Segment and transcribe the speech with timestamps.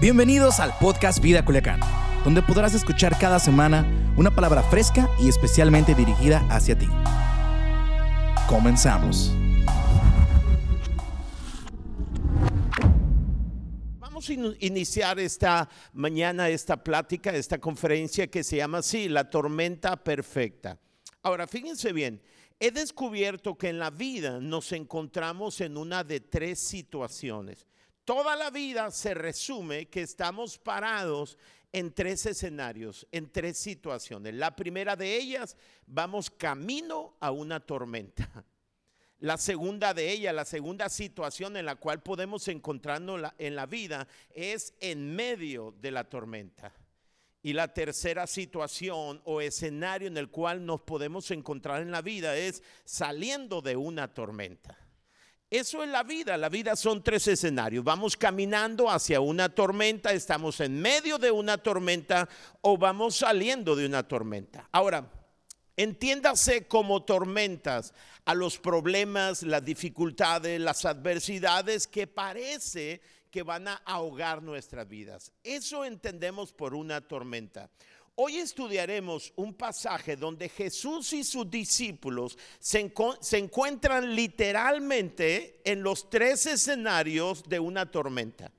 [0.00, 1.80] Bienvenidos al podcast Vida Culiacán,
[2.24, 6.86] donde podrás escuchar cada semana una palabra fresca y especialmente dirigida hacia ti.
[8.48, 9.32] Comenzamos.
[13.98, 19.28] Vamos a in- iniciar esta mañana, esta plática, esta conferencia que se llama así, la
[19.30, 20.78] tormenta perfecta.
[21.22, 22.20] Ahora, fíjense bien,
[22.60, 27.66] he descubierto que en la vida nos encontramos en una de tres situaciones.
[28.06, 31.36] Toda la vida se resume que estamos parados
[31.72, 34.32] en tres escenarios, en tres situaciones.
[34.32, 35.56] La primera de ellas,
[35.88, 38.44] vamos camino a una tormenta.
[39.18, 44.06] La segunda de ellas, la segunda situación en la cual podemos encontrarnos en la vida
[44.32, 46.72] es en medio de la tormenta.
[47.42, 52.36] Y la tercera situación o escenario en el cual nos podemos encontrar en la vida
[52.36, 54.85] es saliendo de una tormenta.
[55.50, 56.36] Eso es la vida.
[56.36, 57.84] La vida son tres escenarios.
[57.84, 62.28] Vamos caminando hacia una tormenta, estamos en medio de una tormenta
[62.62, 64.68] o vamos saliendo de una tormenta.
[64.72, 65.08] Ahora,
[65.76, 73.74] entiéndase como tormentas a los problemas, las dificultades, las adversidades que parece que van a
[73.84, 75.30] ahogar nuestras vidas.
[75.44, 77.70] Eso entendemos por una tormenta.
[78.18, 86.08] Hoy estudiaremos un pasaje donde Jesús y sus discípulos se, se encuentran literalmente en los
[86.08, 88.50] tres escenarios de una tormenta.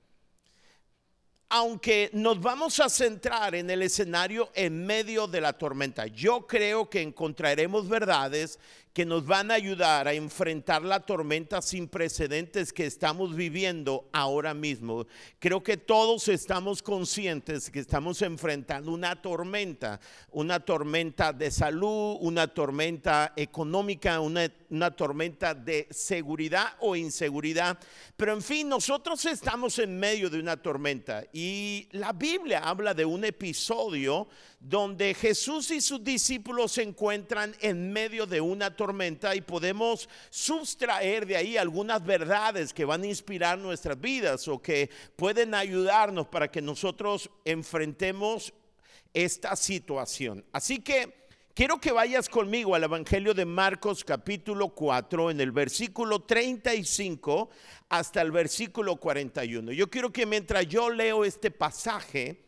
[1.50, 6.88] Aunque nos vamos a centrar en el escenario en medio de la tormenta, yo creo
[6.88, 8.60] que encontraremos verdades
[8.98, 14.56] que nos van a ayudar a enfrentar la tormenta sin precedentes que estamos viviendo ahora
[14.56, 15.06] mismo.
[15.38, 20.00] Creo que todos estamos conscientes que estamos enfrentando una tormenta,
[20.32, 24.50] una tormenta de salud, una tormenta económica, una,
[24.96, 27.78] tormenta de seguridad o inseguridad.
[28.16, 33.06] Pero en fin, nosotros estamos en medio de una tormenta y la Biblia habla de
[33.06, 34.28] un episodio
[34.60, 38.87] donde Jesús y sus discípulos se encuentran en medio de una tormenta
[39.36, 44.90] y podemos sustraer de ahí algunas verdades que van a inspirar nuestras vidas o que
[45.16, 48.54] pueden ayudarnos para que nosotros enfrentemos
[49.14, 50.46] esta situación.
[50.54, 56.22] Así que quiero que vayas conmigo al Evangelio de Marcos capítulo 4 en el versículo
[56.22, 57.50] 35
[57.90, 59.74] hasta el versículo 41.
[59.74, 62.47] Yo quiero que mientras yo leo este pasaje,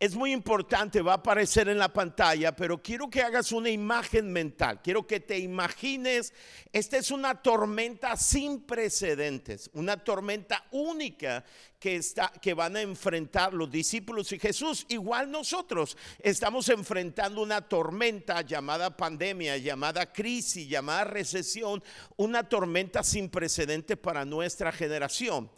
[0.00, 4.32] es muy importante, va a aparecer en la pantalla, pero quiero que hagas una imagen
[4.32, 4.80] mental.
[4.80, 6.32] Quiero que te imagines,
[6.72, 11.44] esta es una tormenta sin precedentes, una tormenta única
[11.80, 14.86] que, está, que van a enfrentar los discípulos y Jesús.
[14.88, 21.82] Igual nosotros estamos enfrentando una tormenta llamada pandemia, llamada crisis, llamada recesión,
[22.16, 25.50] una tormenta sin precedentes para nuestra generación.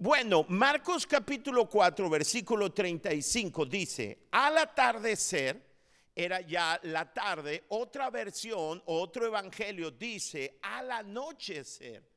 [0.00, 5.60] Bueno, Marcos capítulo 4, versículo 35 dice, al atardecer,
[6.14, 12.08] era ya la tarde, otra versión, otro evangelio dice, al anochecer.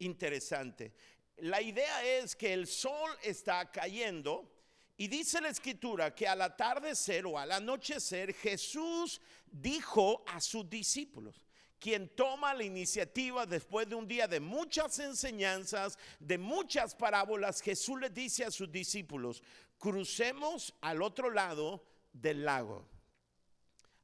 [0.00, 0.92] Interesante.
[1.36, 4.50] La idea es que el sol está cayendo
[4.96, 11.44] y dice la escritura que al atardecer o al anochecer Jesús dijo a sus discípulos,
[11.84, 18.00] quien toma la iniciativa después de un día de muchas enseñanzas, de muchas parábolas, Jesús
[18.00, 19.42] le dice a sus discípulos,
[19.78, 22.88] crucemos al otro lado del lago.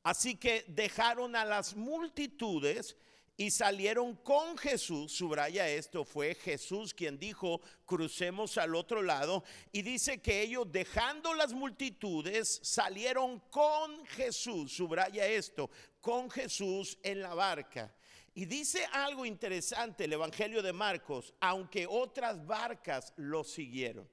[0.03, 2.99] Así que dejaron a las multitudes
[3.41, 5.13] y salieron con Jesús.
[5.13, 9.45] Subraya esto, fue Jesús quien dijo, crucemos al otro lado.
[9.73, 14.73] Y dice que ellos dejando las multitudes salieron con Jesús.
[14.75, 15.71] Subraya esto,
[16.03, 17.97] con Jesús en la barca.
[18.35, 24.07] Y dice algo interesante el Evangelio de Marcos, aunque otras barcas lo siguieron.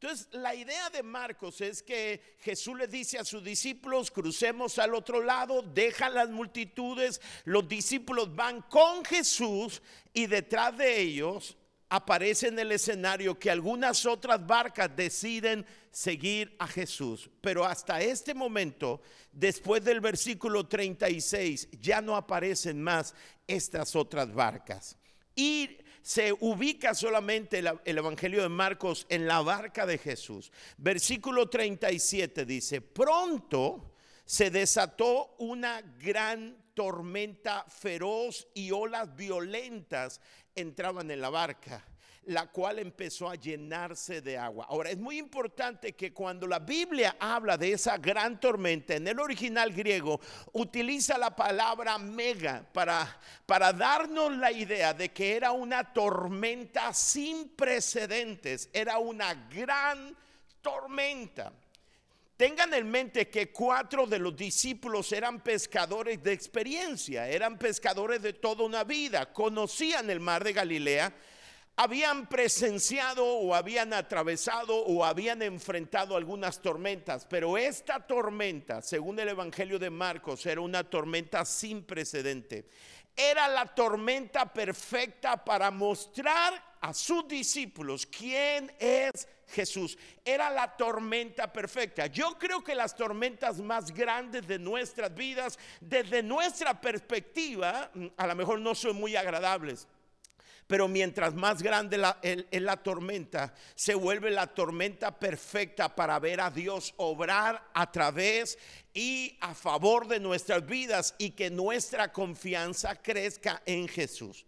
[0.00, 4.94] Entonces, la idea de Marcos es que Jesús le dice a sus discípulos, crucemos al
[4.94, 9.82] otro lado, dejan las multitudes, los discípulos van con Jesús
[10.12, 11.56] y detrás de ellos
[11.88, 17.28] aparece en el escenario que algunas otras barcas deciden seguir a Jesús.
[17.40, 19.00] Pero hasta este momento,
[19.32, 23.16] después del versículo 36, ya no aparecen más
[23.48, 24.96] estas otras barcas.
[25.34, 25.78] Y
[26.08, 30.50] se ubica solamente el, el, Evangelio de Marcos en la barca de Jesús.
[30.78, 33.92] Versículo 37 dice, pronto
[34.24, 40.22] se desató una gran tormenta feroz y olas violentas
[40.54, 41.84] entraban en la barca
[42.28, 44.66] la cual empezó a llenarse de agua.
[44.68, 49.18] Ahora, es muy importante que cuando la Biblia habla de esa gran tormenta, en el
[49.18, 50.20] original griego,
[50.52, 57.48] utiliza la palabra mega para, para darnos la idea de que era una tormenta sin
[57.48, 60.14] precedentes, era una gran
[60.60, 61.50] tormenta.
[62.36, 68.34] Tengan en mente que cuatro de los discípulos eran pescadores de experiencia, eran pescadores de
[68.34, 71.14] toda una vida, conocían el mar de Galilea,
[71.80, 79.28] habían presenciado o habían atravesado o habían enfrentado algunas tormentas, pero esta tormenta, según el
[79.28, 82.68] Evangelio de Marcos, era una tormenta sin precedente.
[83.14, 89.96] Era la tormenta perfecta para mostrar a sus discípulos quién es Jesús.
[90.24, 92.08] Era la tormenta perfecta.
[92.08, 98.26] Yo creo que las tormentas más grandes de nuestras vidas, desde nuestra perspectiva, mm, a
[98.26, 99.86] lo mejor no son muy agradables.
[100.68, 106.50] Pero mientras más grande es la tormenta, se vuelve la tormenta perfecta para ver a
[106.50, 108.58] Dios obrar a través
[108.92, 114.44] y a favor de nuestras vidas y que nuestra confianza crezca en Jesús.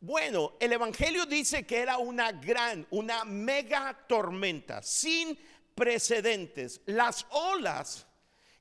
[0.00, 5.36] Bueno, el Evangelio dice que era una gran, una mega tormenta sin
[5.74, 6.82] precedentes.
[6.86, 8.06] Las olas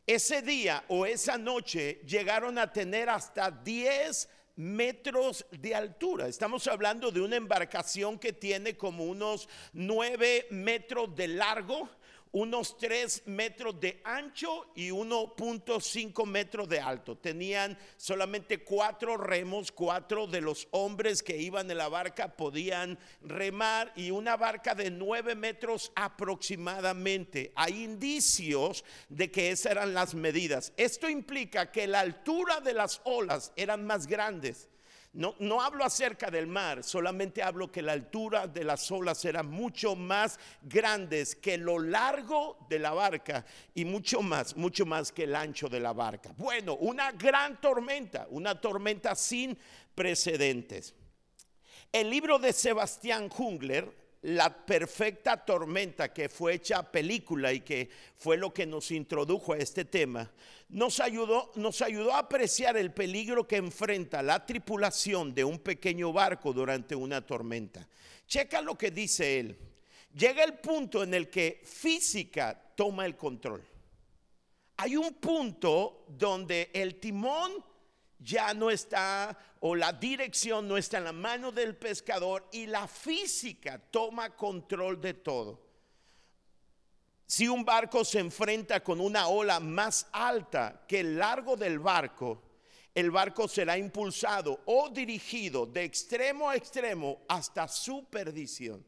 [0.07, 6.27] ese día o esa noche llegaron a tener hasta 10 metros de altura.
[6.27, 11.89] Estamos hablando de una embarcación que tiene como unos 9 metros de largo
[12.33, 17.15] unos 3 metros de ancho y 1.5 metros de alto.
[17.15, 23.93] Tenían solamente cuatro remos, cuatro de los hombres que iban en la barca podían remar
[23.95, 27.51] y una barca de 9 metros aproximadamente.
[27.55, 30.73] Hay indicios de que esas eran las medidas.
[30.75, 34.69] Esto implica que la altura de las olas eran más grandes
[35.13, 39.95] no, hablo acerca del mar, solamente hablo que la altura de las olas era mucho
[39.95, 43.45] más grandes que lo largo de la barca
[43.75, 46.33] y mucho más, mucho más que el ancho de la barca.
[46.35, 49.55] Bueno, una gran tormenta, una tormenta sin
[49.93, 50.95] precedentes.
[51.91, 58.37] El libro de Sebastián Jungler la perfecta tormenta que fue hecha película y que fue
[58.37, 60.31] lo que nos introdujo a este tema,
[60.69, 66.13] nos ayudó, nos ayudó a apreciar el peligro que enfrenta la tripulación de un pequeño
[66.13, 67.87] barco durante una tormenta.
[68.25, 69.57] Checa lo que dice él.
[70.15, 73.63] Llega el punto en el que física toma el control.
[74.77, 77.51] Hay un punto donde el timón
[78.23, 82.87] ya no está o la dirección no está en la mano del pescador y la
[82.87, 85.61] física toma control de todo.
[87.25, 92.41] Si un barco se enfrenta con una ola más alta que el largo del barco,
[92.93, 98.85] el barco será impulsado o dirigido de extremo a extremo hasta su perdición.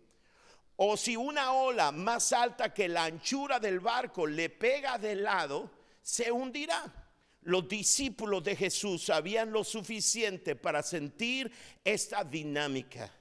[0.77, 5.71] O si una ola más alta que la anchura del barco le pega de lado,
[6.01, 7.04] se hundirá
[7.45, 11.51] los discípulos de Jesús sabían lo suficiente para sentir
[11.83, 13.11] esta dinámica.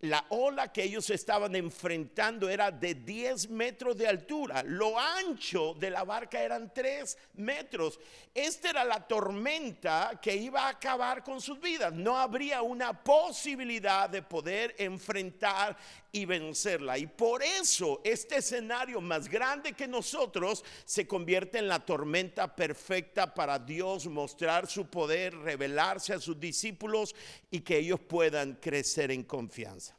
[0.00, 4.62] La ola que ellos estaban enfrentando era de 10 metros de altura.
[4.62, 7.98] Lo ancho de la barca eran 3 metros.
[8.34, 11.92] Esta era la tormenta que iba a acabar con sus vidas.
[11.94, 15.74] No habría una posibilidad de poder enfrentar
[16.14, 16.96] y vencerla.
[16.96, 23.34] Y por eso este escenario más grande que nosotros se convierte en la tormenta perfecta
[23.34, 27.16] para Dios mostrar su poder, revelarse a sus discípulos
[27.50, 29.96] y que ellos puedan crecer en confianza.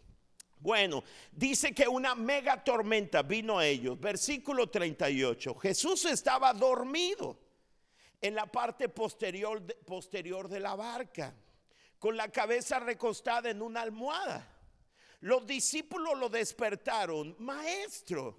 [0.57, 1.03] Bueno,
[1.33, 3.99] dice que una mega tormenta vino a ellos.
[3.99, 5.53] Versículo 38.
[5.55, 7.37] Jesús estaba dormido
[8.21, 11.35] en la parte posterior, posterior de la barca,
[11.99, 14.54] con la cabeza recostada en una almohada.
[15.25, 18.37] Los discípulos lo despertaron, maestro.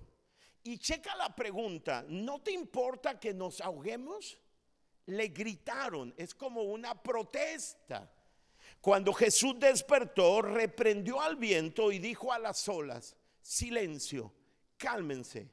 [0.62, 4.38] Y checa la pregunta, ¿no te importa que nos ahoguemos?
[5.06, 8.08] Le gritaron, es como una protesta.
[8.80, 14.32] Cuando Jesús despertó, reprendió al viento y dijo a las olas, silencio,
[14.76, 15.50] cálmense.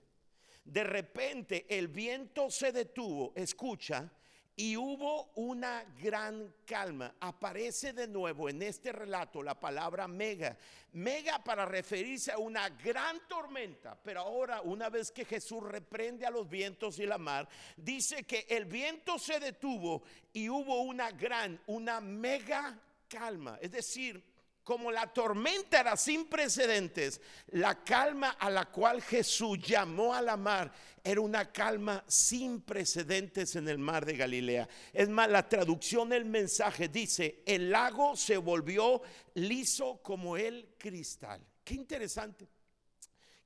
[0.63, 4.07] De repente el viento se detuvo, escucha,
[4.55, 7.15] y hubo una gran calma.
[7.19, 10.57] Aparece de nuevo en este relato la palabra mega.
[10.91, 13.97] Mega para referirse a una gran tormenta.
[14.03, 18.45] Pero ahora, una vez que Jesús reprende a los vientos y la mar, dice que
[18.49, 23.57] el viento se detuvo y hubo una gran, una mega calma.
[23.59, 24.23] Es decir,
[24.63, 30.37] como la tormenta era sin precedentes, la calma a la cual Jesús llamó a la
[30.37, 30.71] mar
[31.03, 34.69] era una calma sin precedentes en el mar de Galilea.
[34.93, 39.01] Es más, la traducción del mensaje dice, el lago se volvió
[39.33, 41.41] liso como el cristal.
[41.63, 42.47] Qué interesante.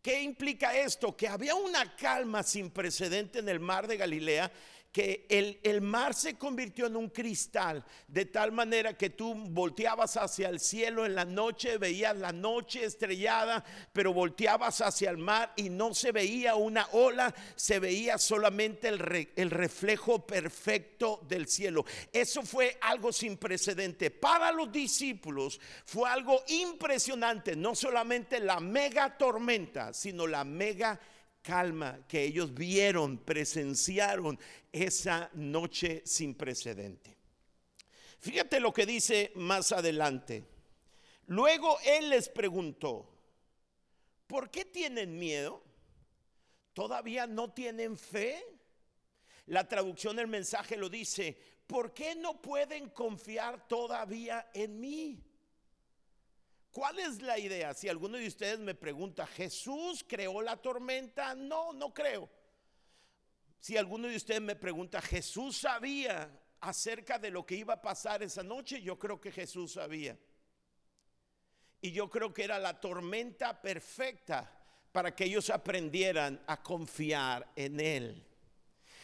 [0.04, 1.18] ¿Qué implica esto?
[1.18, 4.52] Que había una calma sin precedente en el mar de Galilea
[4.98, 10.18] que el, el, mar se convirtió en un cristal, de tal manera que tú volteabas
[10.18, 13.64] hacia el cielo en la noche, veías la noche estrellada,
[13.94, 19.30] pero volteabas hacia el mar y no se veía una ola, se veía solamente el,
[19.36, 21.86] el reflejo perfecto del cielo.
[22.12, 24.10] Eso fue algo sin precedente.
[24.10, 31.00] Para los discípulos fue algo impresionante, no solamente la mega tormenta, sino la mega
[31.48, 34.38] calma que ellos vieron, presenciaron
[34.70, 37.16] esa noche sin precedente.
[38.20, 40.44] Fíjate lo que dice más adelante.
[41.28, 43.10] Luego él les preguntó,
[44.28, 45.64] ¿por qué tienen miedo?
[46.74, 48.44] ¿Todavía no tienen fe?
[49.46, 55.24] La traducción del mensaje lo dice, ¿por qué no pueden confiar todavía en mí?
[56.78, 57.74] ¿Cuál es la idea?
[57.74, 61.34] Si alguno de ustedes me pregunta, ¿Jesús creó la tormenta?
[61.34, 62.30] No, no creo.
[63.58, 66.30] Si alguno de ustedes me pregunta, ¿Jesús sabía
[66.60, 68.80] acerca de lo que iba a pasar esa noche?
[68.80, 70.20] Yo creo que Jesús sabía.
[71.82, 77.80] Y yo creo que era la tormenta perfecta para que ellos aprendieran a confiar en
[77.80, 78.27] Él.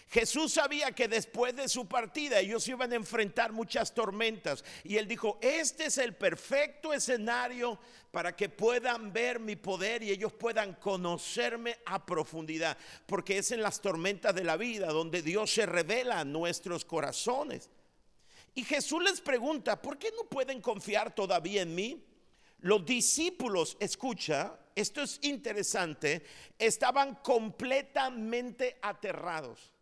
[0.09, 5.07] Jesús sabía que después de su partida ellos iban a enfrentar muchas tormentas y él
[5.07, 7.79] dijo, este es el perfecto escenario
[8.11, 13.63] para que puedan ver mi poder y ellos puedan conocerme a profundidad, porque es en
[13.63, 17.71] las tormentas de la vida donde Dios se revela a nuestros corazones.
[18.53, 22.05] Y Jesús les pregunta, ¿por qué no pueden confiar todavía en mí?
[22.59, 26.23] Los discípulos, escucha, esto es interesante,
[26.59, 29.72] estaban completamente aterrados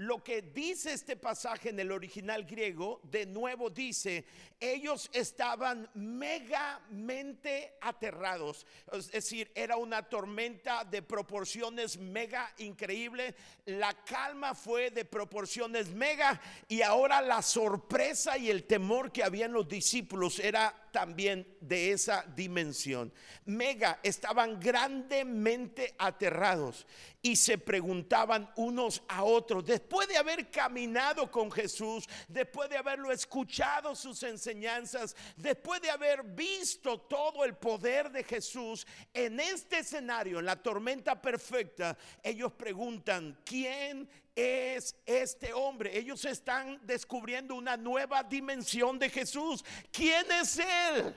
[0.00, 4.24] lo que dice este pasaje en el original griego, de nuevo dice,
[4.58, 8.66] ellos estaban megamente aterrados.
[8.90, 13.34] Es decir, era una tormenta de proporciones mega increíble.
[13.66, 19.52] La calma fue de proporciones mega y ahora la sorpresa y el temor que habían
[19.52, 23.12] los discípulos era también de esa dimensión.
[23.44, 26.86] Mega, estaban grandemente aterrados
[27.22, 33.10] y se preguntaban unos a otros, después de haber caminado con Jesús, después de haberlo
[33.10, 40.38] escuchado sus enseñanzas, después de haber visto todo el poder de Jesús, en este escenario,
[40.38, 45.98] en la tormenta perfecta, ellos preguntan, ¿quién es este hombre?
[45.98, 49.64] Ellos están descubriendo una nueva dimensión de Jesús.
[49.90, 51.16] ¿Quién es Él?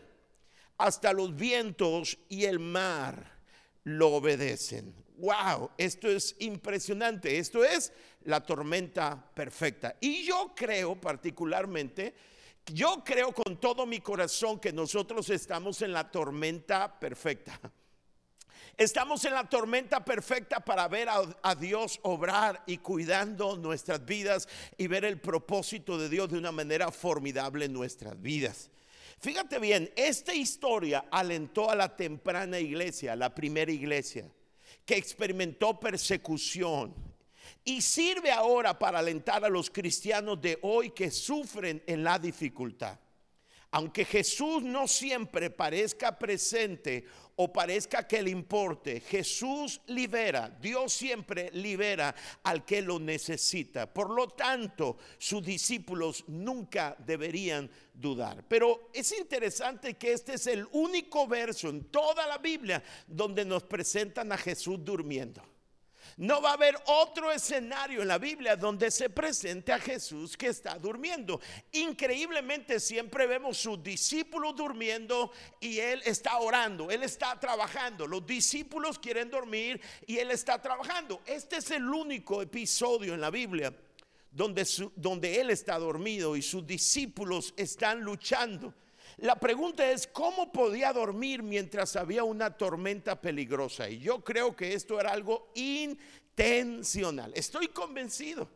[0.80, 3.38] Hasta los vientos y el mar
[3.84, 7.92] lo obedecen wow, esto es impresionante, esto es
[8.24, 9.96] la tormenta perfecta.
[10.00, 12.14] Y yo creo particularmente,
[12.66, 17.60] yo creo con todo mi corazón que nosotros estamos en la tormenta perfecta.
[18.76, 24.88] Estamos en la tormenta perfecta para ver a, Dios obrar y cuidando nuestras vidas y
[24.88, 28.72] ver el propósito de Dios de una manera formidable en nuestras vidas.
[29.20, 34.28] Fíjate bien, esta historia alentó a la temprana iglesia, la primera iglesia
[34.86, 36.94] que experimentó persecución
[37.64, 43.00] y sirve ahora para alentar a los cristianos de hoy que sufren en la dificultad.
[43.72, 51.50] Aunque Jesús no siempre parezca presente o parezca que le importe, Jesús libera, Dios siempre
[51.54, 52.14] libera
[52.44, 53.92] al que lo necesita.
[53.92, 58.44] Por lo tanto, sus discípulos nunca deberían dudar.
[58.48, 63.64] Pero es interesante que este es el único verso en toda la Biblia donde nos
[63.64, 65.53] presentan a Jesús durmiendo.
[66.18, 70.48] No va a haber otro escenario en la Biblia donde se presente a Jesús que
[70.48, 71.40] está durmiendo.
[71.72, 78.06] Increíblemente siempre vemos sus discípulos durmiendo y Él está orando, Él está trabajando.
[78.06, 81.22] Los discípulos quieren dormir y Él está trabajando.
[81.26, 83.74] Este es el único episodio en la Biblia
[84.32, 88.74] donde, donde Él está dormido y sus discípulos están luchando.
[89.18, 93.90] La pregunta es, ¿cómo podía dormir mientras había una tormenta peligrosa?
[93.90, 97.32] Y yo creo que esto era algo intencional.
[97.36, 98.50] Estoy convencido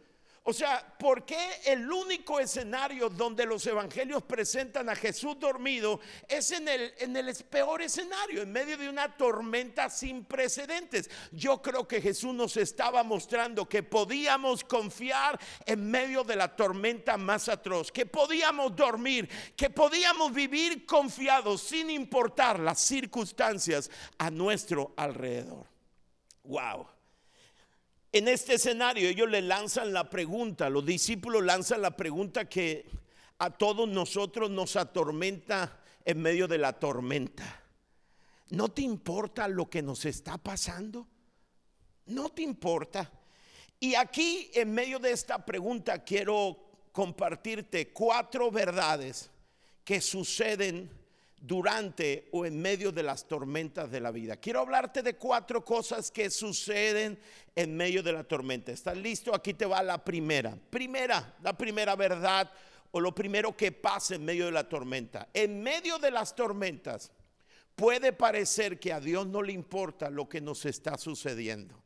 [0.50, 6.52] o sea, ¿por qué el único escenario donde los evangelios presentan a Jesús dormido es
[6.52, 11.10] en el, en el peor escenario, en medio de una tormenta sin precedentes?
[11.34, 17.18] Yo creo que Jesús nos estaba mostrando que podíamos confiar en medio de la tormenta
[17.18, 24.94] más atroz, que podíamos dormir, que podíamos vivir confiados sin importar las circunstancias a nuestro
[24.96, 25.68] alrededor.
[26.46, 26.97] Wow.
[28.12, 32.90] En este escenario ellos le lanzan la pregunta, los discípulos lanzan la pregunta que
[33.40, 37.64] a todos nosotros nos atormenta en medio de la tormenta.
[38.50, 41.08] ¿No te importa lo que nos está pasando?
[42.06, 43.12] ¿No te importa?
[43.80, 46.58] Y aquí, en medio de esta pregunta, quiero
[46.92, 49.30] compartirte cuatro verdades
[49.84, 50.90] que suceden
[51.40, 54.38] durante o en medio de las tormentas de la vida.
[54.38, 57.20] Quiero hablarte de cuatro cosas que suceden
[57.56, 58.72] en medio de la tormenta.
[58.72, 59.34] ¿Estás listo?
[59.34, 60.58] Aquí te va la primera.
[60.70, 62.52] Primera, la primera verdad
[62.92, 65.30] o lo primero que pasa en medio de la tormenta.
[65.34, 67.12] En medio de las tormentas
[67.76, 71.84] puede parecer que a Dios no le importa lo que nos está sucediendo.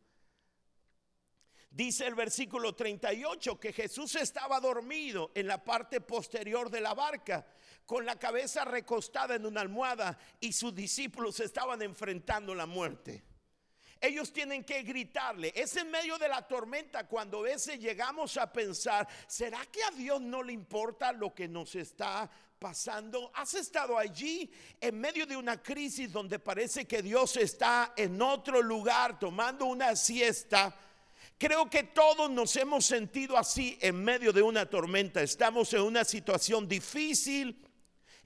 [1.69, 7.47] Dice el versículo 38 que Jesús estaba dormido en la parte posterior de la barca,
[7.91, 13.21] con la cabeza recostada en una almohada y sus discípulos estaban enfrentando la muerte.
[13.99, 15.51] Ellos tienen que gritarle.
[15.53, 19.91] Es en medio de la tormenta cuando a veces llegamos a pensar, ¿será que a
[19.91, 23.29] Dios no le importa lo que nos está pasando?
[23.35, 28.61] ¿Has estado allí en medio de una crisis donde parece que Dios está en otro
[28.61, 30.73] lugar tomando una siesta?
[31.37, 35.21] Creo que todos nos hemos sentido así en medio de una tormenta.
[35.21, 37.67] Estamos en una situación difícil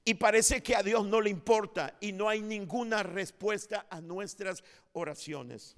[0.08, 4.64] y parece que a Dios no le importa y no hay ninguna respuesta a nuestras
[4.94, 5.76] oraciones.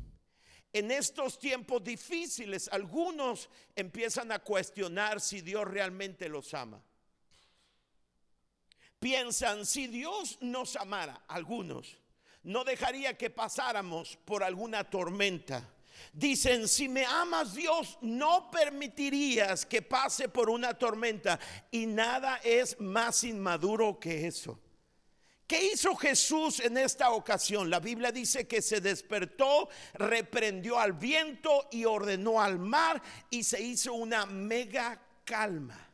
[0.74, 6.84] En estos tiempos difíciles, algunos empiezan a cuestionar si Dios realmente los ama.
[9.00, 11.98] Piensan, si Dios nos amara, algunos,
[12.44, 15.77] no dejaría que pasáramos por alguna tormenta
[16.14, 21.40] Dicen, si me amas Dios, no permitirías que pase por una tormenta.
[21.72, 24.60] Y nada es más inmaduro que eso.
[25.48, 27.70] ¿Qué hizo Jesús en esta ocasión?
[27.70, 33.62] La Biblia dice que se despertó, reprendió al viento y ordenó al mar y se
[33.62, 35.88] hizo una mega calma.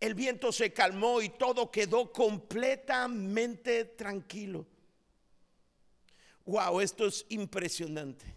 [0.00, 4.66] El viento se calmó y todo quedó completamente tranquilo.
[6.44, 8.36] Wow, esto es impresionante.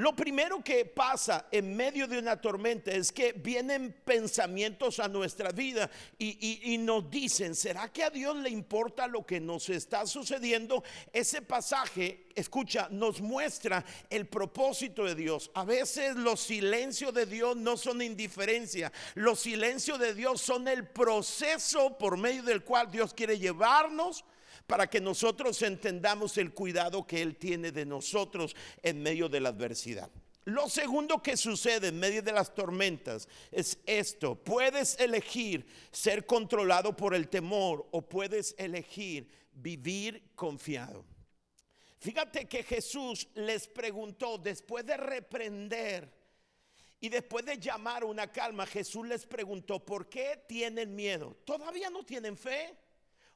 [0.00, 5.52] Lo primero que pasa en medio de una tormenta es que vienen pensamientos a nuestra
[5.52, 10.82] vida y, nos dicen, ¿será que a Dios le importa lo que nos está sucediendo?
[11.12, 15.50] Ese pasaje, escucha, nos muestra el propósito de Dios.
[15.52, 20.88] A veces los silencios de Dios no son indiferencia, los silencios de Dios son el
[20.88, 24.24] proceso por medio del cual Dios quiere llevarnos
[24.70, 28.54] para que nosotros entendamos el cuidado que Él tiene de nosotros
[28.84, 30.08] en medio de la adversidad.
[30.44, 34.36] Lo segundo que sucede en medio de las tormentas es esto.
[34.36, 41.04] Puedes elegir ser controlado por el temor o puedes elegir vivir confiado.
[41.98, 46.08] Fíjate que Jesús les preguntó después de reprender
[47.00, 51.36] y después de llamar una calma, Jesús les preguntó, ¿por qué tienen miedo?
[51.44, 52.76] ¿Todavía no tienen fe?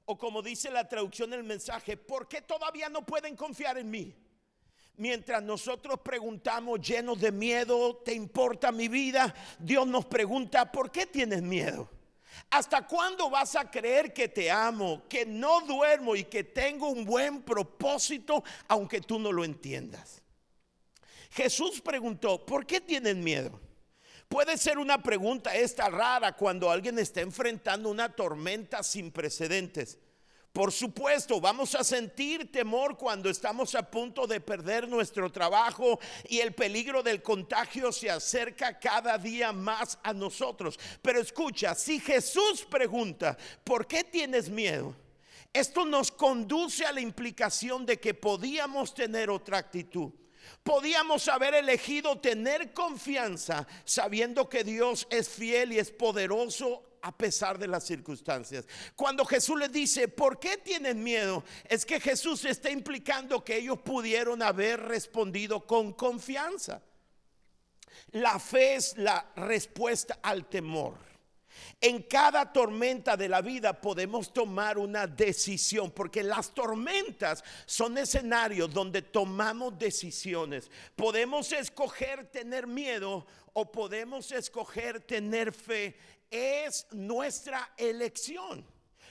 [0.06, 4.14] O como dice la traducción del mensaje, ¿por qué todavía no pueden confiar en mí?
[4.96, 9.34] Mientras nosotros preguntamos llenos de miedo, ¿te importa mi vida?
[9.58, 11.90] Dios nos pregunta, ¿por qué tienes miedo?
[12.50, 17.04] ¿Hasta cuándo vas a creer que te amo, que no duermo y que tengo un
[17.04, 20.22] buen propósito aunque tú no lo entiendas?
[21.30, 23.60] Jesús preguntó, ¿por qué tienen miedo?
[24.35, 29.97] Puede ser una pregunta esta rara cuando alguien está enfrentando una tormenta sin precedentes.
[30.53, 36.40] Por supuesto, vamos a sentir temor cuando estamos a punto de perder nuestro trabajo y
[36.40, 40.81] el peligro del contagio se acerca cada día más a nosotros.
[41.01, 44.97] Pero escucha, si Jesús pregunta, ¿por qué tienes miedo?
[45.53, 50.11] Esto nos conduce a la implicación de que podíamos tener otra actitud.
[50.62, 57.59] Podíamos haber elegido tener confianza sabiendo que Dios es fiel y es poderoso a pesar
[57.59, 58.66] de las circunstancias.
[58.96, 61.44] Cuando Jesús les dice, ¿por qué tienen miedo?
[61.68, 66.80] Es que Jesús está implicando que ellos pudieron haber respondido con confianza.
[68.12, 71.13] La fe es la respuesta al temor.
[71.80, 78.72] En cada tormenta de la vida podemos tomar una decisión, porque las tormentas son escenarios
[78.72, 80.70] donde tomamos decisiones.
[80.96, 85.96] Podemos escoger tener miedo o podemos escoger tener fe.
[86.30, 88.64] Es nuestra elección.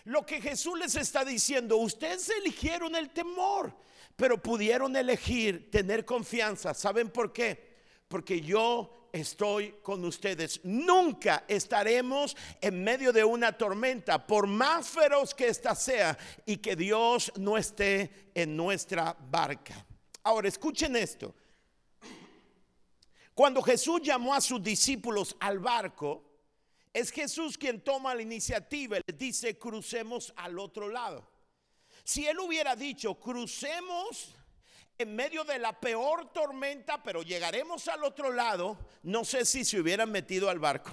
[0.06, 3.74] Lo que Jesús les está diciendo, ustedes eligieron el temor,
[4.16, 6.74] pero pudieron elegir tener confianza.
[6.74, 7.74] ¿Saben por qué?
[8.08, 10.60] Porque yo estoy con ustedes.
[10.64, 16.76] Nunca estaremos en medio de una tormenta, por más feroz que ésta sea, y que
[16.76, 19.86] Dios no esté en nuestra barca.
[20.24, 21.34] Ahora, escuchen esto.
[23.36, 26.24] Cuando Jesús llamó a sus discípulos al barco,
[26.92, 31.28] es Jesús quien toma la iniciativa y les dice, crucemos al otro lado.
[32.04, 34.36] Si él hubiera dicho, crucemos
[34.98, 39.80] en medio de la peor tormenta, pero llegaremos al otro lado, no sé si se
[39.80, 40.92] hubieran metido al barco.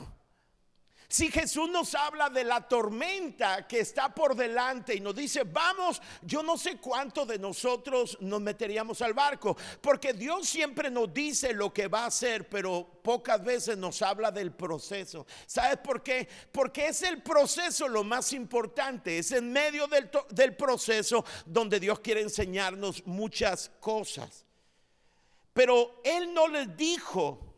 [1.10, 6.00] Si Jesús nos habla de la tormenta que está por delante y nos dice, vamos,
[6.22, 11.52] yo no sé cuánto de nosotros nos meteríamos al barco, porque Dios siempre nos dice
[11.52, 15.26] lo que va a hacer, pero pocas veces nos habla del proceso.
[15.46, 16.28] ¿Sabes por qué?
[16.52, 21.98] Porque es el proceso lo más importante, es en medio del, del proceso donde Dios
[21.98, 24.46] quiere enseñarnos muchas cosas.
[25.52, 27.49] Pero Él no les dijo,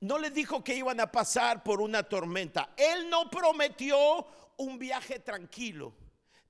[0.00, 2.70] no les dijo que iban a pasar por una tormenta.
[2.76, 5.94] Él no prometió un viaje tranquilo,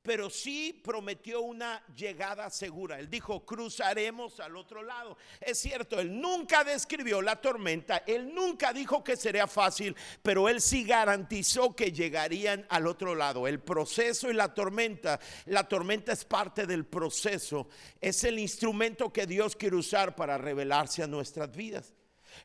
[0.03, 2.99] pero sí prometió una llegada segura.
[2.99, 5.17] Él dijo, cruzaremos al otro lado.
[5.41, 10.61] Es cierto, él nunca describió la tormenta, él nunca dijo que sería fácil, pero él
[10.61, 13.47] sí garantizó que llegarían al otro lado.
[13.47, 17.69] El proceso y la tormenta, la tormenta es parte del proceso,
[18.01, 21.95] es el instrumento que Dios quiere usar para revelarse a nuestras vidas.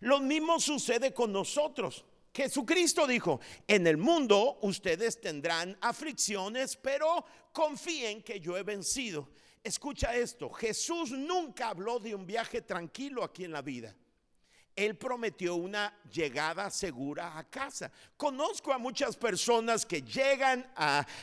[0.02, 2.06] Lo mismo sucede con nosotros.
[2.34, 9.30] Jesucristo dijo, en el mundo ustedes tendrán aflicciones, pero confíen que yo he vencido.
[9.64, 13.96] Escucha esto, Jesús nunca habló de un viaje tranquilo aquí en la vida.
[14.76, 17.92] Él prometió una llegada segura a casa.
[18.18, 20.70] Conozco a muchas personas que llegan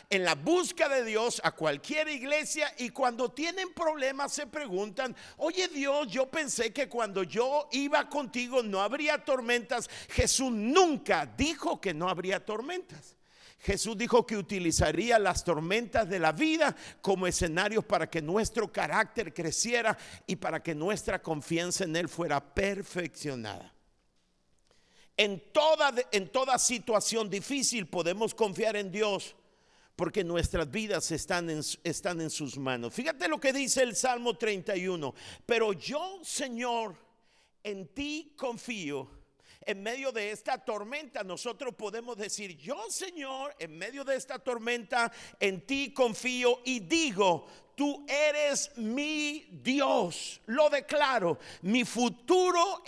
[0.09, 5.69] en la búsqueda de Dios a cualquier iglesia y cuando tienen problemas se preguntan, oye
[5.69, 9.89] Dios, yo pensé que cuando yo iba contigo no habría tormentas.
[10.09, 13.17] Jesús nunca dijo que no habría tormentas.
[13.63, 19.33] Jesús dijo que utilizaría las tormentas de la vida como escenarios para que nuestro carácter
[19.33, 19.97] creciera
[20.27, 23.73] y para que nuestra confianza en Él fuera perfeccionada.
[25.17, 29.37] En toda, en toda situación difícil podemos confiar en Dios
[29.95, 32.93] porque nuestras vidas están en, están en sus manos.
[32.93, 35.15] Fíjate lo que dice el Salmo 31.
[35.47, 36.97] Pero yo, Señor,
[37.63, 39.22] en ti confío
[39.67, 45.13] en medio de esta tormenta, nosotros podemos decir, yo Señor, en medio de esta tormenta,
[45.41, 50.41] en ti confío y digo, tú eres mi Dios.
[50.47, 52.83] Lo declaro, mi futuro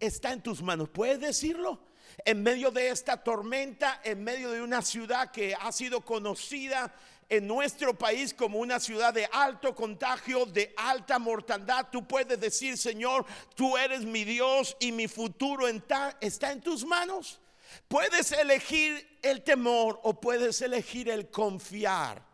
[0.00, 0.88] está en tus manos.
[0.88, 1.80] ¿Puedes decirlo?
[2.24, 6.94] En medio de esta tormenta, en medio de una ciudad que ha sido conocida
[7.28, 12.78] en nuestro país como una ciudad de alto contagio, de alta mortandad, tú puedes decir,
[12.78, 17.40] Señor, tú eres mi Dios y mi futuro está en tus manos.
[17.86, 22.26] Puedes elegir el temor o puedes elegir el confiar.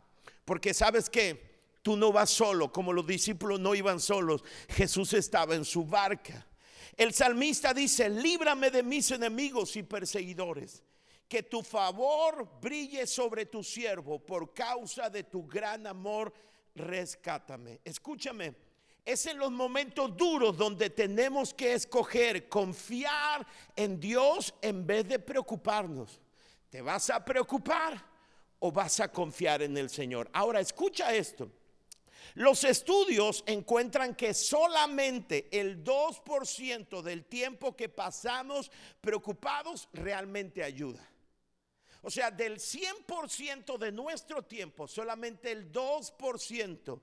[0.45, 4.45] Porque sabes que tú no vas solo, como los discípulos no iban solos.
[4.69, 6.47] Jesús estaba en su barca.
[6.97, 10.85] El salmista dice, líbrame de mis enemigos y perseguidores
[11.29, 16.33] que tu favor brille sobre tu siervo por causa de tu gran amor,
[16.75, 17.81] rescátame.
[17.85, 18.55] Escúchame,
[19.05, 25.19] es en los momentos duros donde tenemos que escoger confiar en Dios en vez de
[25.19, 26.21] preocuparnos.
[26.71, 28.03] ¿Te vas a preocupar
[28.59, 30.31] o vas a confiar en el Señor?
[30.33, 31.51] Ahora, escucha esto.
[32.35, 41.09] Los estudios encuentran que solamente el 2% del tiempo que pasamos preocupados realmente ayuda.
[42.05, 47.01] O sea, del 100% de nuestro tiempo, solamente el 2%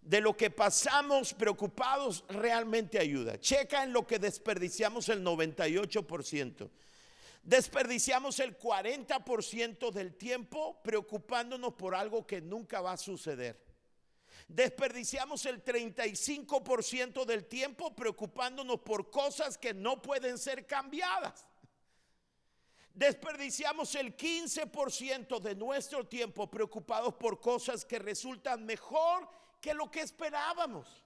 [0.00, 3.38] de lo que pasamos preocupados realmente ayuda.
[3.38, 6.70] Checa en lo que desperdiciamos el 98%.
[7.42, 13.62] Desperdiciamos el 40% del tiempo preocupándonos por algo que nunca va a suceder.
[14.48, 21.46] Desperdiciamos el 35% del tiempo preocupándonos por cosas que no pueden ser cambiadas.
[22.94, 29.28] Desperdiciamos el 15% de nuestro tiempo preocupados por cosas que resultan mejor
[29.60, 31.04] que lo que esperábamos.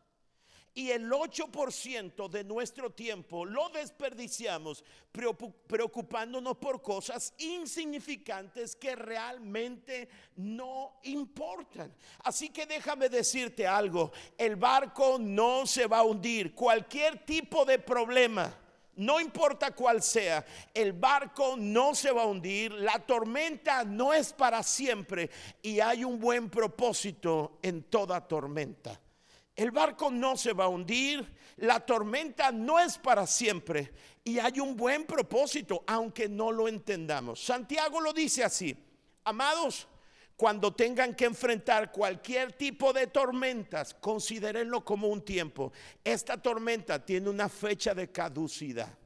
[0.77, 10.99] Y el 8% de nuestro tiempo lo desperdiciamos preocupándonos por cosas insignificantes que realmente no
[11.05, 11.95] importan.
[12.25, 16.57] Así que déjame decirte algo, el barco no se va a hundir.
[16.57, 18.53] Cualquier tipo de problema
[18.97, 24.33] no importa cuál sea, el barco no se va a hundir, la tormenta no es
[24.33, 25.31] para siempre
[25.63, 29.01] y hay un buen propósito en toda tormenta.
[29.57, 33.93] El barco no se va a hundir, la tormenta no es para siempre
[34.25, 37.45] y hay un buen propósito, aunque no lo entendamos.
[37.45, 38.77] Santiago lo dice así,
[39.23, 39.87] amados,
[40.37, 45.73] cuando tengan que enfrentar cualquier tipo de tormentas, considérenlo como un tiempo.
[46.03, 48.99] Esta tormenta tiene una fecha de caducidad.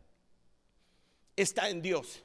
[1.36, 2.24] Está en Dios.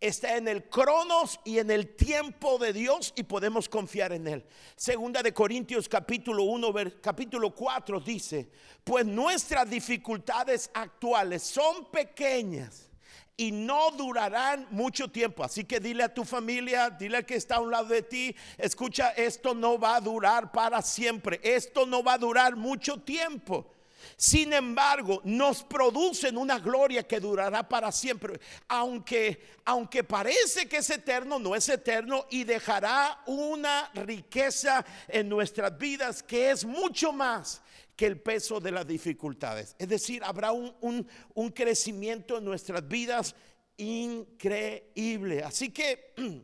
[0.00, 4.44] está en el cronos y en el tiempo de Dios y podemos confiar en él.
[4.76, 8.50] Segunda de Corintios capítulo 1 capítulo 4 dice,
[8.82, 12.90] "Pues nuestras dificultades actuales son pequeñas
[13.36, 15.44] y no durarán mucho tiempo.
[15.44, 18.34] Así que dile a tu familia, dile al que está a un lado de ti,
[18.58, 23.70] escucha, esto no va a durar para siempre, esto no va a durar mucho tiempo.
[24.16, 28.38] Sin embargo, nos producen una gloria que durará para siempre.
[28.68, 35.76] Aunque, aunque parece que es eterno, no es eterno y dejará una riqueza en nuestras
[35.78, 37.62] vidas que es mucho más
[37.96, 39.76] que el peso de las dificultades.
[39.78, 43.34] Es decir, habrá un, un crecimiento en nuestras vidas
[43.76, 45.42] increíble.
[45.42, 46.14] Así que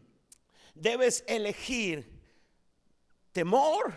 [0.74, 2.20] debes elegir
[3.32, 3.94] temor,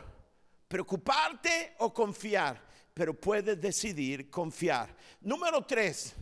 [0.67, 4.95] preocuparte o confiar pero puedes decidir confiar.
[5.21, 6.13] Número tres,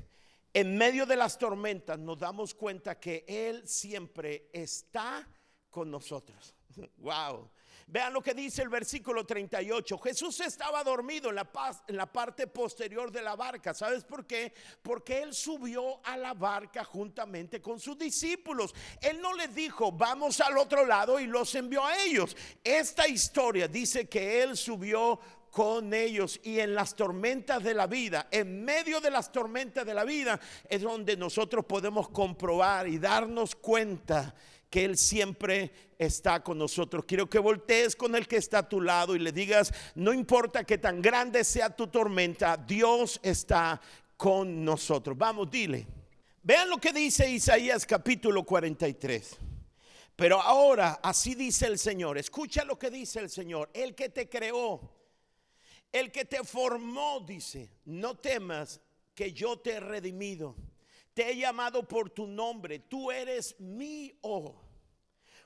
[0.53, 5.27] en medio de las tormentas nos damos cuenta que Él siempre está
[5.69, 6.55] con nosotros.
[6.97, 7.49] Wow.
[7.91, 9.97] Vean lo que dice el versículo 38.
[9.97, 11.49] Jesús estaba dormido en la,
[11.87, 13.73] en la parte posterior de la barca.
[13.73, 14.53] ¿Sabes por qué?
[14.81, 18.73] Porque Él subió a la barca juntamente con sus discípulos.
[19.01, 22.37] Él no les dijo, vamos al otro lado y los envió a ellos.
[22.63, 25.19] Esta historia dice que Él subió
[25.51, 29.93] con ellos y en las tormentas de la vida, en medio de las tormentas de
[29.93, 34.33] la vida, es donde nosotros podemos comprobar y darnos cuenta
[34.71, 37.05] que Él siempre está con nosotros.
[37.05, 40.63] Quiero que voltees con el que está a tu lado y le digas, no importa
[40.63, 43.79] que tan grande sea tu tormenta, Dios está
[44.17, 45.15] con nosotros.
[45.15, 45.85] Vamos, dile.
[46.41, 49.37] Vean lo que dice Isaías capítulo 43.
[50.15, 54.27] Pero ahora, así dice el Señor, escucha lo que dice el Señor, el que te
[54.27, 55.01] creó
[55.91, 58.79] el que te formó dice, no temas
[59.13, 60.55] que yo te he redimido.
[61.13, 64.13] Te he llamado por tu nombre, tú eres mi.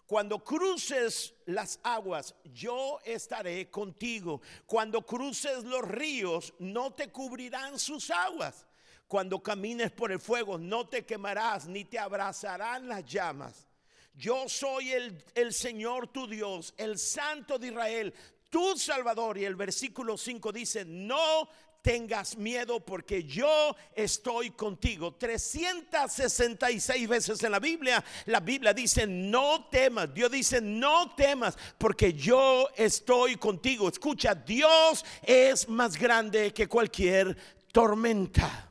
[0.05, 4.41] Cuando cruces las aguas, yo estaré contigo.
[4.67, 8.67] Cuando cruces los ríos, no te cubrirán sus aguas.
[9.07, 13.67] Cuando camines por el fuego, no te quemarás, ni te abrazarán las llamas.
[14.13, 18.13] Yo soy el, el, Señor tu Dios, el Santo de Israel,
[18.55, 19.37] tu Salvador.
[19.37, 21.49] Y el versículo 5 dice, no
[21.81, 25.15] tengas miedo porque yo estoy contigo.
[25.15, 30.13] 366 veces en la Biblia, la Biblia dice, no temas.
[30.13, 33.89] Dios dice, no temas porque yo estoy contigo.
[33.89, 37.35] Escucha, Dios es más grande que cualquier
[37.73, 38.69] tormenta.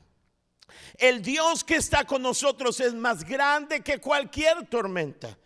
[0.97, 5.37] El Dios que está con nosotros es más grande que cualquier tormenta.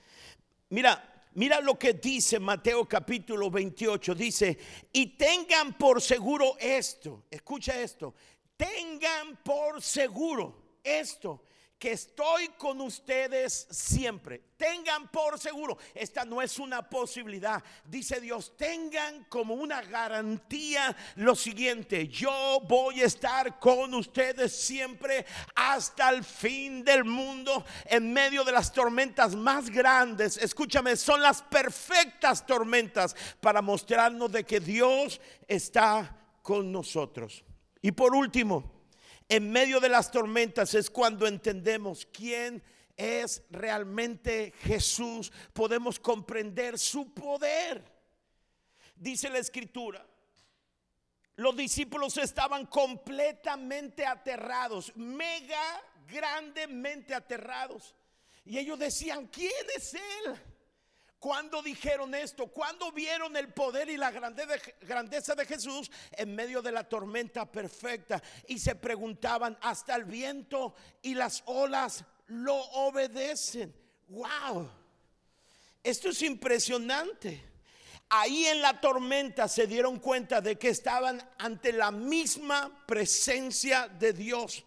[0.71, 1.08] Mira,
[1.39, 4.13] Mira lo que dice Mateo capítulo 28.
[4.17, 4.59] Dice,
[4.93, 7.27] y tengan por seguro esto.
[7.31, 8.13] Escucha esto.
[8.57, 11.43] Tengan por seguro esto
[11.79, 14.43] que estoy con ustedes siempre.
[14.57, 17.63] Tengan por seguro, esta no es una posibilidad.
[17.85, 25.25] Dice Dios, tengan como una garantía lo siguiente, yo voy a estar con ustedes siempre
[25.55, 30.37] hasta el fin del mundo, en medio de las tormentas más grandes.
[30.37, 37.45] Escúchame, son las perfectas tormentas para mostrarnos de que Dios está con nosotros.
[37.81, 38.78] Y por último,
[39.29, 42.63] en medio de las tormentas es cuando entendemos quién
[42.97, 45.31] es realmente Jesús.
[45.53, 47.83] Podemos comprender su poder.
[48.97, 50.05] Dice la escritura.
[51.37, 57.95] Los discípulos estaban completamente aterrados, mega grandemente aterrados.
[58.45, 60.35] Y ellos decían, ¿quién es Él?
[61.19, 62.47] Cuando dijeron esto?
[62.47, 68.23] cuando vieron el poder y la grandeza de Jesús en medio de la tormenta perfecta?
[68.47, 73.75] Y se preguntaban, hasta el viento y las olas lo obedecen.
[74.09, 74.71] ¡Wow!
[75.83, 77.43] Esto es impresionante.
[78.11, 84.13] Ahí en la tormenta se dieron cuenta de que estaban ante la misma presencia de
[84.13, 84.65] Dios.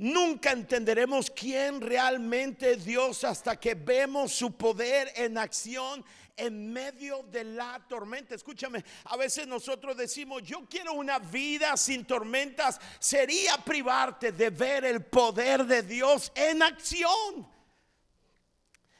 [0.00, 6.02] Nunca entenderemos quién realmente es Dios hasta que vemos su poder en acción
[6.38, 8.34] en medio de la tormenta.
[8.34, 12.80] Escúchame, a veces nosotros decimos, yo quiero una vida sin tormentas.
[12.98, 17.46] Sería privarte de ver el poder de Dios en acción.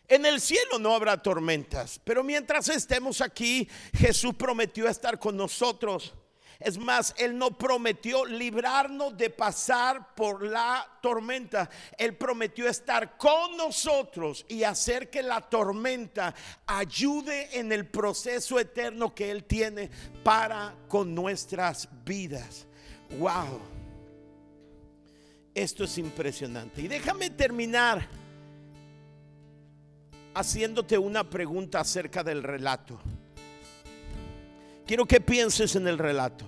[0.06, 6.12] En el cielo no habrá tormentas, pero mientras estemos aquí, Jesús prometió estar con nosotros
[6.60, 11.70] es más, Él no prometió librarnos de pasar por la tormenta.
[11.96, 16.34] Él prometió estar con nosotros y hacer que la tormenta
[16.66, 19.90] ayude en el proceso eterno que Él tiene
[20.22, 22.66] para con nuestras vidas.
[23.18, 23.58] Wow.
[25.54, 26.82] Esto es impresionante.
[26.82, 28.06] Y déjame terminar
[30.34, 33.00] haciéndote una pregunta acerca del relato.
[34.90, 36.44] Quiero que pienses en el relato.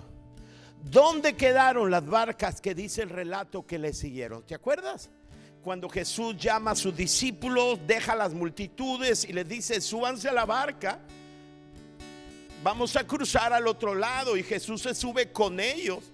[0.83, 4.45] ¿Dónde quedaron las barcas que dice el relato que le siguieron?
[4.45, 5.09] ¿Te acuerdas?
[5.61, 10.43] Cuando Jesús llama a sus discípulos, deja las multitudes y les dice, súbanse a la
[10.43, 10.99] barca,
[12.61, 16.11] vamos a cruzar al otro lado y Jesús se sube con ellos.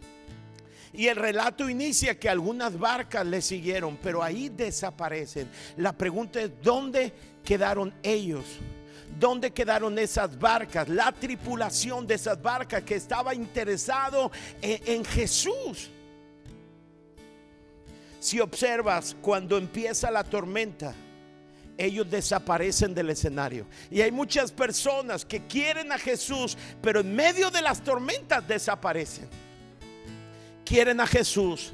[0.93, 5.49] Y el relato inicia que algunas barcas le siguieron, pero ahí desaparecen.
[5.77, 7.11] La pregunta es, ¿dónde
[7.43, 8.45] quedaron ellos?
[9.17, 10.87] ¿Dónde quedaron esas barcas?
[10.87, 15.89] La tripulación de esas barcas que estaba interesado en, en Jesús.
[18.19, 20.93] Si observas, cuando empieza la tormenta,
[21.77, 23.65] ellos desaparecen del escenario.
[23.89, 29.29] Y hay muchas personas que quieren a Jesús, pero en medio de las tormentas desaparecen.
[30.65, 31.71] Quieren a Jesús,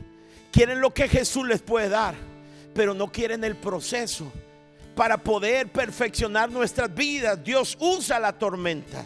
[0.52, 2.13] quieren lo que Jesús les puede dar,
[2.76, 4.32] pero no quieren el proceso
[4.95, 7.43] para poder perfeccionar nuestras vidas.
[7.43, 9.05] Dios usa la tormenta.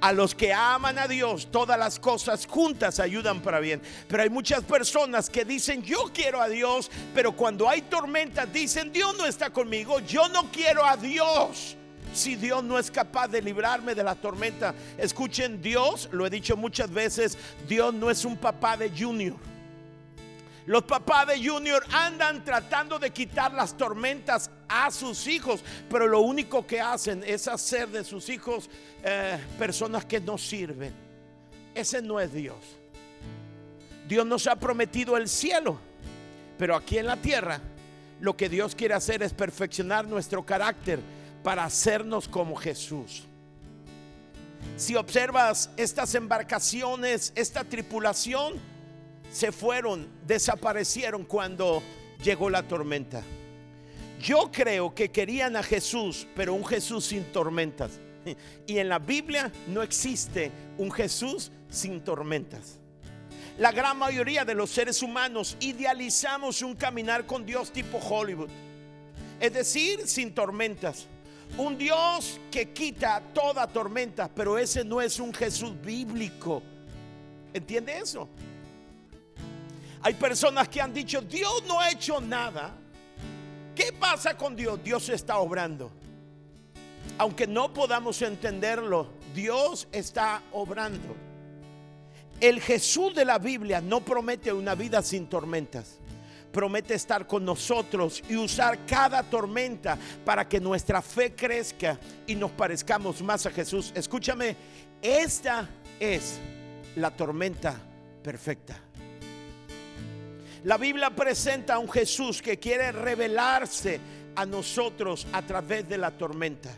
[0.00, 3.80] A los que aman a Dios, todas las cosas juntas ayudan para bien.
[4.06, 8.92] Pero hay muchas personas que dicen, yo quiero a Dios, pero cuando hay tormentas dicen,
[8.92, 11.76] Dios no está conmigo, yo no quiero a Dios.
[12.12, 16.54] Si Dios no es capaz de librarme de la tormenta, escuchen, Dios, lo he dicho
[16.54, 19.53] muchas veces, Dios no es un papá de junior.
[20.66, 26.20] Los papás de Junior andan tratando de quitar las tormentas a sus hijos, pero lo
[26.20, 28.70] único que hacen es hacer de sus hijos
[29.02, 30.94] eh, personas que no sirven.
[31.74, 32.56] Ese no es Dios.
[34.08, 35.78] Dios nos ha prometido el cielo,
[36.58, 37.60] pero aquí en la tierra
[38.20, 41.00] lo que Dios quiere hacer es perfeccionar nuestro carácter
[41.42, 43.24] para hacernos como Jesús.
[44.76, 48.54] Si observas estas embarcaciones, esta tripulación,
[49.34, 51.82] se fueron, desaparecieron cuando
[52.22, 53.20] llegó la tormenta.
[54.20, 57.98] Yo creo que querían a Jesús, pero un Jesús sin tormentas.
[58.64, 62.78] Y en la Biblia no existe un Jesús sin tormentas.
[63.58, 68.50] La gran mayoría de los seres humanos idealizamos un caminar con Dios tipo Hollywood.
[69.40, 71.08] Es decir, sin tormentas.
[71.58, 76.62] Un Dios que quita toda tormenta, pero ese no es un Jesús bíblico.
[77.52, 78.28] ¿Entiende eso?
[80.04, 82.74] Hay personas que han dicho, Dios no ha hecho nada.
[83.74, 84.84] ¿Qué pasa con Dios?
[84.84, 85.90] Dios está obrando.
[87.16, 91.16] Aunque no podamos entenderlo, Dios está obrando.
[92.38, 95.98] El Jesús de la Biblia no promete una vida sin tormentas.
[96.52, 102.50] Promete estar con nosotros y usar cada tormenta para que nuestra fe crezca y nos
[102.50, 103.90] parezcamos más a Jesús.
[103.94, 104.54] Escúchame,
[105.00, 105.66] esta
[105.98, 106.38] es
[106.94, 107.74] la tormenta
[108.22, 108.78] perfecta.
[110.64, 114.00] La Biblia presenta a un Jesús que quiere revelarse
[114.34, 116.70] a nosotros a través de la tormenta.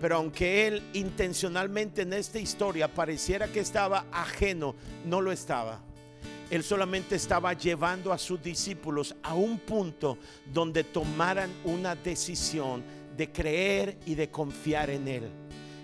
[0.00, 5.80] Pero aunque Él intencionalmente en esta historia pareciera que estaba ajeno, no lo estaba.
[6.48, 12.84] Él solamente estaba llevando a sus discípulos a un punto donde tomaran una decisión
[13.16, 15.39] de creer y de confiar en Él.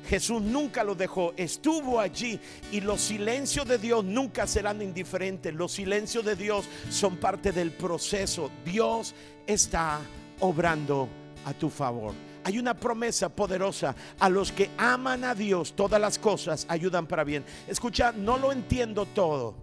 [0.07, 2.39] Jesús nunca lo dejó, estuvo allí
[2.71, 5.53] y los silencios de Dios nunca serán indiferentes.
[5.53, 8.51] Los silencios de Dios son parte del proceso.
[8.65, 9.15] Dios
[9.47, 10.01] está
[10.41, 11.09] obrando
[11.45, 12.15] a tu favor.
[12.45, 13.97] Hay una promesa poderosa.
[14.21, 17.45] A los que aman a Dios, todas las cosas ayudan para bien.
[17.67, 19.55] Escucha, no lo entiendo todo,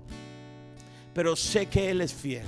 [1.13, 2.43] pero sé que Él es fiel.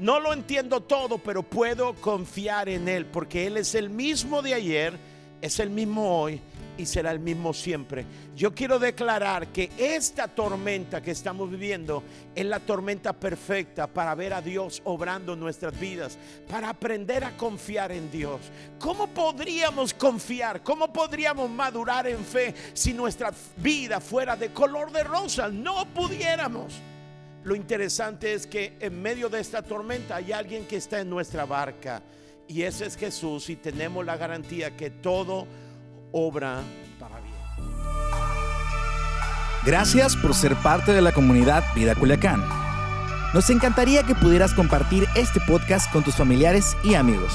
[0.00, 4.54] No lo entiendo todo, pero puedo confiar en Él, porque Él es el mismo de
[4.54, 4.98] ayer,
[5.40, 6.40] es el mismo hoy
[6.80, 8.06] y será el mismo siempre.
[8.34, 12.02] Yo quiero declarar que esta tormenta que estamos viviendo
[12.34, 17.92] es la tormenta perfecta para ver a Dios obrando nuestras vidas, para aprender a confiar
[17.92, 18.40] en Dios.
[18.78, 20.62] ¿Cómo podríamos confiar?
[20.62, 25.48] ¿Cómo podríamos madurar en fe si nuestra vida fuera de color de rosa?
[25.48, 26.72] No pudiéramos.
[27.44, 31.44] Lo interesante es que en medio de esta tormenta hay alguien que está en nuestra
[31.44, 32.02] barca
[32.48, 35.46] y ese es Jesús y tenemos la garantía que todo
[36.12, 36.60] obra
[36.98, 37.34] para bien.
[39.64, 42.42] Gracias por ser parte de la comunidad Vida Culiacán.
[43.34, 47.32] Nos encantaría que pudieras compartir este podcast con tus familiares y amigos.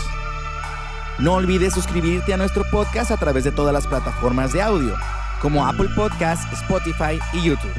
[1.19, 4.95] No olvides suscribirte a nuestro podcast a través de todas las plataformas de audio,
[5.41, 7.71] como Apple Podcast, Spotify y YouTube.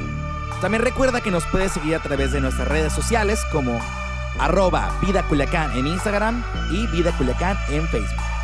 [0.62, 3.78] También recuerda que nos puedes seguir a través de nuestras redes sociales como
[4.38, 8.36] arroba Vida Culiacán en Instagram y Vida Culiacán en Facebook.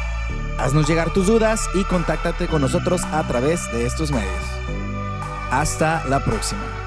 [0.58, 4.44] Haznos llegar tus dudas y contáctate con nosotros a través de estos medios.
[5.50, 6.81] Hasta la próxima.